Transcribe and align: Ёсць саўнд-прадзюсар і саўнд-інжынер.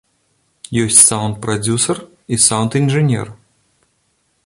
Ёсць 0.83 1.01
саўнд-прадзюсар 1.09 1.97
і 2.35 2.43
саўнд-інжынер. 2.47 3.27